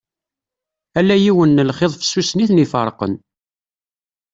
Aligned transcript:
Ala 0.99 1.15
yiwen 1.23 1.51
n 1.63 1.67
lxiḍ 1.69 1.91
fessusen 2.01 2.43
i 2.43 2.45
ten-iferqen. 2.49 3.13